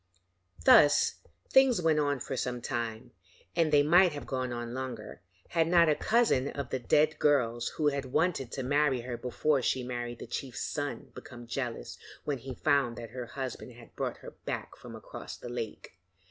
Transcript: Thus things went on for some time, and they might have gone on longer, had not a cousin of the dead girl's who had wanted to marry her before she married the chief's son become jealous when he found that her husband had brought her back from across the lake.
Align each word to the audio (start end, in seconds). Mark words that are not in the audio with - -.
Thus 0.65 1.17
things 1.51 1.79
went 1.79 1.99
on 1.99 2.19
for 2.21 2.35
some 2.35 2.59
time, 2.59 3.11
and 3.55 3.71
they 3.71 3.83
might 3.83 4.13
have 4.13 4.25
gone 4.25 4.51
on 4.51 4.73
longer, 4.73 5.21
had 5.49 5.67
not 5.67 5.89
a 5.89 5.93
cousin 5.93 6.47
of 6.47 6.71
the 6.71 6.79
dead 6.79 7.19
girl's 7.19 7.67
who 7.77 7.89
had 7.89 8.05
wanted 8.05 8.51
to 8.53 8.63
marry 8.63 9.01
her 9.01 9.15
before 9.15 9.61
she 9.61 9.83
married 9.83 10.17
the 10.17 10.25
chief's 10.25 10.63
son 10.63 11.11
become 11.13 11.45
jealous 11.45 11.99
when 12.25 12.39
he 12.39 12.55
found 12.55 12.97
that 12.97 13.11
her 13.11 13.27
husband 13.27 13.73
had 13.73 13.95
brought 13.95 14.17
her 14.25 14.31
back 14.43 14.75
from 14.75 14.95
across 14.95 15.37
the 15.37 15.49
lake. 15.49 15.93